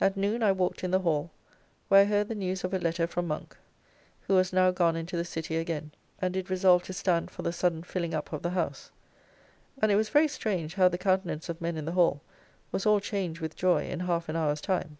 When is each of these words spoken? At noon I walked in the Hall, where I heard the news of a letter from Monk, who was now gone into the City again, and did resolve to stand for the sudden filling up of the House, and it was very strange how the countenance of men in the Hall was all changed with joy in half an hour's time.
At 0.00 0.16
noon 0.16 0.42
I 0.42 0.50
walked 0.50 0.82
in 0.82 0.90
the 0.90 0.98
Hall, 0.98 1.30
where 1.86 2.00
I 2.02 2.06
heard 2.06 2.26
the 2.26 2.34
news 2.34 2.64
of 2.64 2.74
a 2.74 2.80
letter 2.80 3.06
from 3.06 3.28
Monk, 3.28 3.56
who 4.22 4.34
was 4.34 4.52
now 4.52 4.72
gone 4.72 4.96
into 4.96 5.16
the 5.16 5.24
City 5.24 5.56
again, 5.56 5.92
and 6.20 6.34
did 6.34 6.50
resolve 6.50 6.82
to 6.82 6.92
stand 6.92 7.30
for 7.30 7.42
the 7.42 7.52
sudden 7.52 7.84
filling 7.84 8.12
up 8.12 8.32
of 8.32 8.42
the 8.42 8.50
House, 8.50 8.90
and 9.80 9.92
it 9.92 9.94
was 9.94 10.08
very 10.08 10.26
strange 10.26 10.74
how 10.74 10.88
the 10.88 10.98
countenance 10.98 11.48
of 11.48 11.60
men 11.60 11.76
in 11.76 11.84
the 11.84 11.92
Hall 11.92 12.22
was 12.72 12.86
all 12.86 12.98
changed 12.98 13.40
with 13.40 13.54
joy 13.54 13.84
in 13.86 14.00
half 14.00 14.28
an 14.28 14.34
hour's 14.34 14.60
time. 14.60 14.98